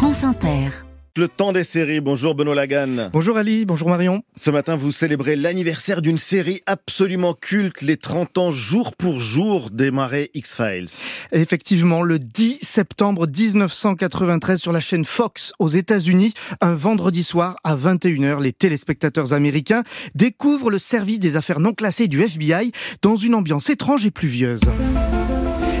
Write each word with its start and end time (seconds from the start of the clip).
France 0.00 0.24
Inter. 0.24 0.70
Le 1.14 1.28
temps 1.28 1.52
des 1.52 1.62
séries. 1.62 2.00
Bonjour 2.00 2.34
Benoît 2.34 2.54
Lagan. 2.54 3.10
Bonjour 3.12 3.36
Ali, 3.36 3.66
bonjour 3.66 3.90
Marion. 3.90 4.22
Ce 4.34 4.50
matin, 4.50 4.74
vous 4.74 4.92
célébrez 4.92 5.36
l'anniversaire 5.36 6.00
d'une 6.00 6.16
série 6.16 6.62
absolument 6.64 7.34
culte, 7.34 7.82
les 7.82 7.98
30 7.98 8.38
ans 8.38 8.50
jour 8.50 8.96
pour 8.96 9.20
jour 9.20 9.68
démarré 9.68 10.30
X-Files. 10.32 10.88
Effectivement, 11.32 12.02
le 12.02 12.18
10 12.18 12.60
septembre 12.62 13.26
1993 13.26 14.58
sur 14.58 14.72
la 14.72 14.80
chaîne 14.80 15.04
Fox 15.04 15.52
aux 15.58 15.68
États-Unis, 15.68 16.32
un 16.62 16.72
vendredi 16.72 17.22
soir 17.22 17.56
à 17.62 17.76
21h, 17.76 18.40
les 18.40 18.54
téléspectateurs 18.54 19.34
américains 19.34 19.82
découvrent 20.14 20.70
le 20.70 20.78
service 20.78 21.18
des 21.18 21.36
affaires 21.36 21.60
non 21.60 21.74
classées 21.74 22.08
du 22.08 22.22
FBI 22.22 22.72
dans 23.02 23.16
une 23.16 23.34
ambiance 23.34 23.68
étrange 23.68 24.06
et 24.06 24.10
pluvieuse. 24.10 24.62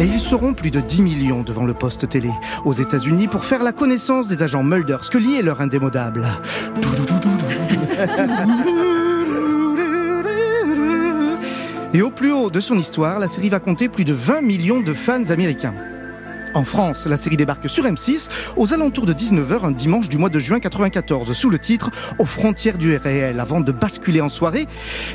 Et 0.00 0.06
ils 0.06 0.20
seront 0.20 0.54
plus 0.54 0.70
de 0.70 0.80
10 0.80 1.02
millions 1.02 1.42
devant 1.42 1.64
le 1.64 1.74
poste 1.74 2.08
télé 2.08 2.30
aux 2.64 2.72
États-Unis 2.72 3.28
pour 3.28 3.44
faire 3.44 3.62
la 3.62 3.72
connaissance 3.72 4.26
des 4.28 4.42
agents 4.42 4.62
Mulder, 4.62 4.98
Scully 5.02 5.36
et 5.36 5.42
leur 5.42 5.60
indémodable. 5.60 6.26
Et 11.94 12.02
au 12.02 12.10
plus 12.10 12.32
haut 12.32 12.50
de 12.50 12.58
son 12.58 12.76
histoire, 12.76 13.20
la 13.20 13.28
série 13.28 13.50
va 13.50 13.60
compter 13.60 13.88
plus 13.88 14.04
de 14.04 14.12
20 14.12 14.40
millions 14.40 14.80
de 14.80 14.94
fans 14.94 15.30
américains. 15.30 15.74
En 16.54 16.62
France, 16.62 17.06
la 17.06 17.16
série 17.16 17.36
débarque 17.36 17.68
sur 17.68 17.84
M6 17.84 18.28
aux 18.56 18.72
alentours 18.72 19.06
de 19.06 19.12
19h 19.12 19.64
un 19.64 19.72
dimanche 19.72 20.08
du 20.08 20.18
mois 20.18 20.28
de 20.28 20.38
juin 20.38 20.60
94 20.60 21.32
sous 21.32 21.50
le 21.50 21.58
titre 21.58 21.90
Aux 22.20 22.26
frontières 22.26 22.78
du 22.78 22.96
réel 22.96 23.40
avant 23.40 23.60
de 23.60 23.72
basculer 23.72 24.20
en 24.20 24.28
soirée 24.28 24.68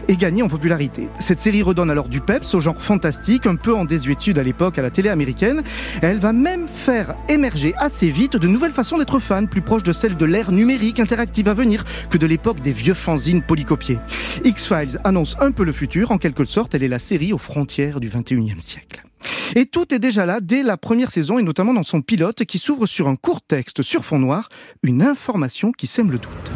et 0.09 0.17
gagner 0.17 0.43
en 0.43 0.49
popularité. 0.49 1.07
Cette 1.19 1.39
série 1.39 1.61
redonne 1.61 1.89
alors 1.89 2.09
du 2.09 2.19
peps 2.19 2.53
au 2.53 2.59
genre 2.59 2.81
fantastique, 2.81 3.45
un 3.45 3.55
peu 3.55 3.73
en 3.73 3.85
désuétude 3.85 4.37
à 4.37 4.43
l'époque 4.43 4.77
à 4.77 4.81
la 4.81 4.89
télé 4.89 5.07
américaine. 5.07 5.63
Elle 6.01 6.19
va 6.19 6.33
même 6.33 6.67
faire 6.67 7.15
émerger 7.29 7.73
assez 7.77 8.09
vite 8.09 8.35
de 8.35 8.47
nouvelles 8.47 8.73
façons 8.73 8.97
d'être 8.97 9.19
fan, 9.19 9.47
plus 9.47 9.61
proches 9.61 9.83
de 9.83 9.93
celles 9.93 10.17
de 10.17 10.25
l'ère 10.25 10.51
numérique 10.51 10.99
interactive 10.99 11.47
à 11.47 11.53
venir 11.53 11.85
que 12.09 12.17
de 12.17 12.27
l'époque 12.27 12.59
des 12.59 12.73
vieux 12.73 12.93
fanzines 12.93 13.43
polycopiés. 13.43 13.99
X-Files 14.43 14.99
annonce 15.05 15.37
un 15.39 15.51
peu 15.51 15.63
le 15.63 15.71
futur, 15.71 16.11
en 16.11 16.17
quelque 16.17 16.43
sorte 16.43 16.75
elle 16.75 16.83
est 16.83 16.89
la 16.89 16.99
série 16.99 17.31
aux 17.31 17.37
frontières 17.37 18.01
du 18.01 18.09
21e 18.09 18.59
siècle. 18.59 19.08
Et 19.55 19.65
tout 19.65 19.93
est 19.93 19.99
déjà 19.99 20.25
là 20.25 20.39
dès 20.41 20.63
la 20.63 20.77
première 20.77 21.11
saison 21.11 21.39
et 21.39 21.43
notamment 21.43 21.73
dans 21.73 21.83
son 21.83 22.01
pilote 22.01 22.45
qui 22.45 22.59
s'ouvre 22.59 22.85
sur 22.85 23.07
un 23.07 23.15
court 23.15 23.41
texte 23.41 23.81
sur 23.81 24.05
fond 24.05 24.19
noir, 24.19 24.49
une 24.83 25.01
information 25.01 25.71
qui 25.71 25.87
sème 25.87 26.11
le 26.11 26.19
doute. 26.19 26.51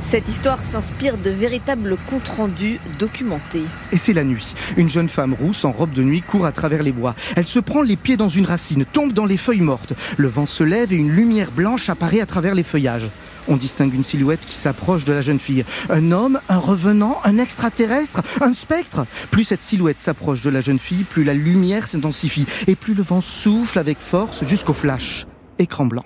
Cette 0.00 0.28
histoire 0.28 0.58
s'inspire 0.64 1.18
de 1.18 1.30
véritables 1.30 1.96
comptes 2.08 2.28
rendus 2.28 2.80
documentés. 2.98 3.62
Et 3.92 3.96
c'est 3.96 4.12
la 4.12 4.24
nuit. 4.24 4.54
Une 4.76 4.88
jeune 4.88 5.08
femme 5.08 5.34
rousse 5.34 5.64
en 5.64 5.72
robe 5.72 5.92
de 5.92 6.02
nuit 6.02 6.22
court 6.22 6.46
à 6.46 6.52
travers 6.52 6.82
les 6.82 6.92
bois. 6.92 7.14
Elle 7.36 7.46
se 7.46 7.60
prend 7.60 7.82
les 7.82 7.96
pieds 7.96 8.16
dans 8.16 8.28
une 8.28 8.46
racine, 8.46 8.84
tombe 8.84 9.12
dans 9.12 9.26
les 9.26 9.36
feuilles 9.36 9.60
mortes. 9.60 9.92
Le 10.16 10.26
vent 10.26 10.46
se 10.46 10.64
lève 10.64 10.92
et 10.92 10.96
une 10.96 11.12
lumière 11.12 11.52
blanche 11.52 11.88
apparaît 11.90 12.20
à 12.20 12.26
travers 12.26 12.54
les 12.54 12.62
feuillages. 12.62 13.10
On 13.50 13.56
distingue 13.56 13.92
une 13.92 14.04
silhouette 14.04 14.46
qui 14.46 14.54
s'approche 14.54 15.04
de 15.04 15.12
la 15.12 15.22
jeune 15.22 15.40
fille. 15.40 15.64
Un 15.88 16.12
homme, 16.12 16.40
un 16.48 16.58
revenant, 16.58 17.18
un 17.24 17.36
extraterrestre, 17.36 18.22
un 18.40 18.54
spectre. 18.54 19.06
Plus 19.32 19.44
cette 19.44 19.62
silhouette 19.62 19.98
s'approche 19.98 20.40
de 20.40 20.50
la 20.50 20.60
jeune 20.60 20.78
fille, 20.78 21.02
plus 21.02 21.24
la 21.24 21.34
lumière 21.34 21.88
s'intensifie 21.88 22.46
et 22.68 22.76
plus 22.76 22.94
le 22.94 23.02
vent 23.02 23.20
souffle 23.20 23.80
avec 23.80 23.98
force 23.98 24.44
jusqu'au 24.44 24.72
flash. 24.72 25.26
Écran 25.58 25.86
blanc. 25.86 26.04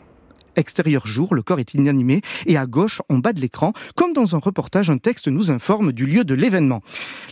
Extérieur 0.56 1.06
jour, 1.06 1.34
le 1.34 1.42
corps 1.42 1.60
est 1.60 1.74
inanimé 1.74 2.20
et 2.46 2.56
à 2.56 2.66
gauche, 2.66 3.02
en 3.08 3.18
bas 3.18 3.32
de 3.32 3.40
l'écran, 3.40 3.72
comme 3.94 4.12
dans 4.12 4.34
un 4.34 4.38
reportage, 4.38 4.90
un 4.90 4.98
texte 4.98 5.28
nous 5.28 5.50
informe 5.50 5.92
du 5.92 6.06
lieu 6.06 6.24
de 6.24 6.34
l'événement. 6.34 6.82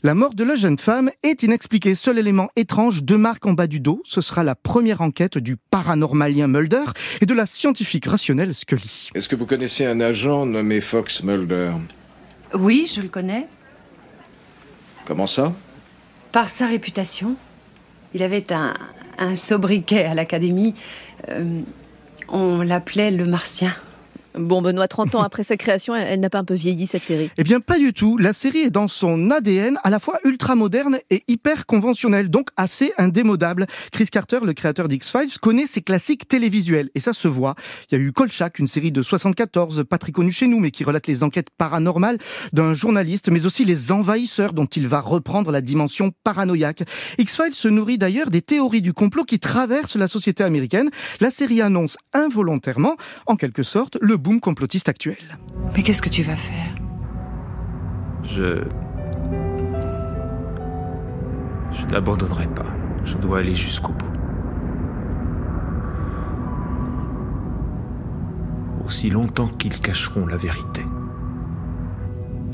La 0.02 0.14
mort 0.14 0.34
de 0.34 0.44
la 0.44 0.56
jeune 0.56 0.78
femme 0.78 1.10
est 1.22 1.42
inexpliquée. 1.42 1.94
Seul 1.94 2.18
élément 2.18 2.48
étrange, 2.56 3.04
deux 3.04 3.18
marques 3.18 3.46
en 3.46 3.52
bas 3.52 3.66
du 3.66 3.80
dos. 3.80 4.02
Ce 4.04 4.20
sera 4.20 4.42
la 4.42 4.54
première 4.54 5.00
enquête 5.00 5.38
du 5.38 5.56
paranormalien 5.56 6.46
Mulder 6.46 6.84
et 7.20 7.26
de 7.26 7.34
la 7.34 7.46
scientifique 7.46 8.06
rationnelle 8.06 8.54
Scully. 8.54 9.10
Est-ce 9.14 9.28
que 9.28 9.36
vous 9.36 9.46
connaissez 9.46 9.86
un 9.86 10.00
agent 10.00 10.46
nommé 10.46 10.80
Fox 10.80 11.22
Mulder? 11.22 11.72
Oui, 12.54 12.90
je 12.92 13.00
le 13.00 13.08
connais. 13.08 13.46
Comment 15.04 15.26
ça? 15.26 15.52
Par 16.32 16.48
sa 16.48 16.66
réputation. 16.66 17.36
Il 18.14 18.22
avait 18.22 18.52
un, 18.52 18.74
un 19.18 19.36
sobriquet 19.36 20.04
à 20.04 20.14
l'académie. 20.14 20.74
Euh, 21.28 21.60
on 22.28 22.62
l'appelait 22.62 23.10
le 23.10 23.26
martien. 23.26 23.74
Bon, 24.34 24.62
Benoît, 24.62 24.88
30 24.88 25.14
ans 25.14 25.22
après 25.22 25.42
sa 25.42 25.56
création, 25.56 25.94
elle, 25.94 26.20
n'a 26.20 26.30
pas 26.30 26.38
un 26.38 26.44
peu 26.44 26.54
vieilli 26.54 26.86
cette 26.86 27.04
série? 27.04 27.30
Eh 27.36 27.44
bien, 27.44 27.60
pas 27.60 27.78
du 27.78 27.92
tout. 27.92 28.16
La 28.16 28.32
série 28.32 28.60
est 28.60 28.70
dans 28.70 28.88
son 28.88 29.30
ADN 29.30 29.78
à 29.84 29.90
la 29.90 30.00
fois 30.00 30.18
ultra 30.24 30.54
moderne 30.54 30.98
et 31.10 31.22
hyper 31.28 31.66
conventionnel, 31.66 32.30
donc 32.30 32.48
assez 32.56 32.92
indémodable. 32.96 33.66
Chris 33.92 34.06
Carter, 34.06 34.38
le 34.42 34.54
créateur 34.54 34.88
d'X-Files, 34.88 35.38
connaît 35.40 35.66
ses 35.66 35.82
classiques 35.82 36.26
télévisuels 36.28 36.88
et 36.94 37.00
ça 37.00 37.12
se 37.12 37.28
voit. 37.28 37.54
Il 37.90 37.98
y 37.98 38.00
a 38.00 38.04
eu 38.04 38.12
Kolchak, 38.12 38.58
une 38.58 38.68
série 38.68 38.90
de 38.90 39.02
74, 39.02 39.84
pas 39.84 39.98
très 39.98 40.12
connue 40.12 40.32
chez 40.32 40.46
nous, 40.46 40.60
mais 40.60 40.70
qui 40.70 40.84
relate 40.84 41.06
les 41.06 41.22
enquêtes 41.22 41.50
paranormales 41.50 42.18
d'un 42.52 42.74
journaliste, 42.74 43.28
mais 43.30 43.44
aussi 43.44 43.64
les 43.64 43.92
envahisseurs 43.92 44.54
dont 44.54 44.66
il 44.66 44.88
va 44.88 45.00
reprendre 45.00 45.50
la 45.50 45.60
dimension 45.60 46.10
paranoïaque. 46.24 46.84
X-Files 47.18 47.54
se 47.54 47.68
nourrit 47.68 47.98
d'ailleurs 47.98 48.30
des 48.30 48.42
théories 48.42 48.82
du 48.82 48.94
complot 48.94 49.24
qui 49.24 49.38
traversent 49.38 49.96
la 49.96 50.08
société 50.08 50.42
américaine. 50.42 50.90
La 51.20 51.30
série 51.30 51.60
annonce 51.60 51.98
involontairement, 52.14 52.96
en 53.26 53.36
quelque 53.36 53.62
sorte, 53.62 53.98
le 54.00 54.16
boom 54.22 54.40
complotiste 54.40 54.88
actuel. 54.88 55.38
Mais 55.74 55.82
qu'est-ce 55.82 56.00
que 56.00 56.08
tu 56.08 56.22
vas 56.22 56.36
faire? 56.36 56.74
Je. 58.24 58.62
Je 61.72 61.86
n'abandonnerai 61.86 62.46
pas. 62.46 62.66
Je 63.04 63.16
dois 63.16 63.40
aller 63.40 63.54
jusqu'au 63.54 63.92
bout. 63.92 64.06
Aussi 68.86 69.10
longtemps 69.10 69.48
qu'ils 69.48 69.80
cacheront 69.80 70.26
la 70.26 70.36
vérité. 70.36 70.82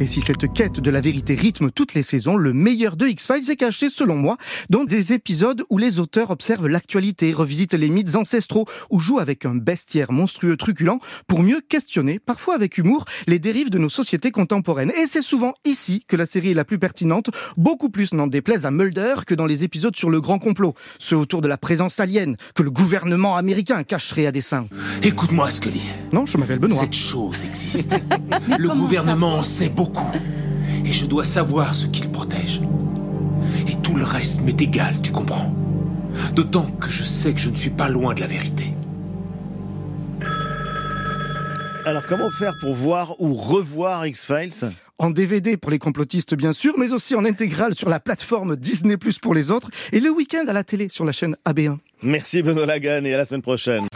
Et 0.00 0.06
si 0.06 0.20
cette 0.20 0.52
quête 0.52 0.78
de 0.78 0.90
la 0.92 1.00
vérité 1.00 1.34
rythme 1.34 1.72
toutes 1.72 1.94
les 1.94 2.04
saisons, 2.04 2.36
le 2.36 2.52
meilleur 2.52 2.96
de 2.96 3.08
X-Files 3.08 3.50
est 3.50 3.56
caché, 3.56 3.90
selon 3.90 4.14
moi, 4.14 4.36
dans 4.70 4.84
des 4.84 5.12
épisodes 5.12 5.64
où 5.70 5.78
les 5.78 5.98
auteurs 5.98 6.30
observent 6.30 6.68
l'actualité, 6.68 7.32
revisitent 7.32 7.74
les 7.74 7.90
mythes 7.90 8.14
ancestraux 8.14 8.66
ou 8.90 9.00
jouent 9.00 9.18
avec 9.18 9.44
un 9.44 9.56
bestiaire 9.56 10.12
monstrueux 10.12 10.56
truculent 10.56 11.00
pour 11.26 11.40
mieux 11.40 11.60
questionner, 11.68 12.20
parfois 12.20 12.54
avec 12.54 12.78
humour, 12.78 13.06
les 13.26 13.40
dérives 13.40 13.70
de 13.70 13.78
nos 13.78 13.88
sociétés 13.88 14.30
contemporaines. 14.30 14.92
Et 14.92 15.08
c'est 15.08 15.22
souvent 15.22 15.54
ici 15.64 16.04
que 16.06 16.14
la 16.14 16.26
série 16.26 16.52
est 16.52 16.54
la 16.54 16.64
plus 16.64 16.78
pertinente, 16.78 17.30
beaucoup 17.56 17.90
plus 17.90 18.14
n'en 18.14 18.28
déplaise 18.28 18.66
à 18.66 18.70
Mulder 18.70 19.16
que 19.26 19.34
dans 19.34 19.46
les 19.46 19.64
épisodes 19.64 19.96
sur 19.96 20.10
le 20.10 20.20
grand 20.20 20.38
complot, 20.38 20.74
ceux 21.00 21.16
autour 21.16 21.42
de 21.42 21.48
la 21.48 21.58
présence 21.58 21.98
alien 21.98 22.36
que 22.54 22.62
le 22.62 22.70
gouvernement 22.70 23.36
américain 23.36 23.82
cacherait 23.82 24.26
à 24.26 24.32
dessein. 24.32 24.68
Écoute-moi, 25.02 25.50
Scully. 25.50 25.82
Non, 26.12 26.24
je 26.24 26.38
m'appelle 26.38 26.60
Benoît. 26.60 26.78
Cette 26.78 26.94
chose 26.94 27.42
existe. 27.42 27.98
le 28.58 28.68
gouvernement 28.68 29.38
en 29.38 29.42
sait 29.42 29.68
beaucoup. 29.68 29.87
Et 30.84 30.92
je 30.92 31.06
dois 31.06 31.24
savoir 31.24 31.74
ce 31.74 31.86
qu'il 31.86 32.08
protège. 32.10 32.60
Et 33.66 33.76
tout 33.82 33.94
le 33.94 34.04
reste 34.04 34.40
m'est 34.42 34.60
égal, 34.60 35.00
tu 35.02 35.12
comprends 35.12 35.54
D'autant 36.34 36.66
que 36.80 36.88
je 36.88 37.04
sais 37.04 37.32
que 37.32 37.40
je 37.40 37.50
ne 37.50 37.56
suis 37.56 37.70
pas 37.70 37.88
loin 37.88 38.14
de 38.14 38.20
la 38.20 38.26
vérité. 38.26 38.72
Alors 41.84 42.04
comment 42.06 42.30
faire 42.30 42.54
pour 42.60 42.74
voir 42.74 43.20
ou 43.20 43.34
revoir 43.34 44.06
X-Files? 44.06 44.72
En 44.98 45.10
DVD 45.10 45.56
pour 45.56 45.70
les 45.70 45.78
complotistes 45.78 46.34
bien 46.34 46.52
sûr, 46.52 46.74
mais 46.76 46.92
aussi 46.92 47.14
en 47.14 47.24
intégrale 47.24 47.74
sur 47.74 47.88
la 47.88 48.00
plateforme 48.00 48.56
Disney 48.56 48.96
Plus 48.96 49.18
pour 49.18 49.32
les 49.32 49.50
autres, 49.50 49.70
et 49.92 50.00
le 50.00 50.10
week-end 50.10 50.44
à 50.48 50.52
la 50.52 50.64
télé 50.64 50.88
sur 50.90 51.04
la 51.04 51.12
chaîne 51.12 51.36
AB1. 51.46 51.78
Merci 52.02 52.42
Benoît 52.42 52.66
Lagan 52.66 53.04
et 53.04 53.14
à 53.14 53.18
la 53.18 53.24
semaine 53.24 53.42
prochaine. 53.42 53.86